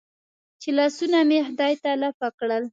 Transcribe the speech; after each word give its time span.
چې 0.61 0.69
لاسونه 0.77 1.17
مې 1.29 1.39
خدای 1.47 1.73
ته 1.83 1.89
لپه 2.03 2.27
کړل. 2.37 2.63